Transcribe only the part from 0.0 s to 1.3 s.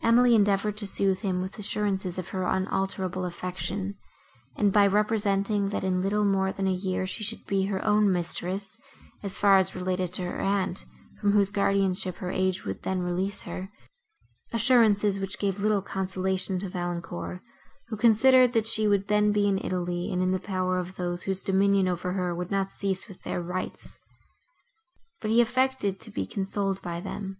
Emily endeavoured to sooth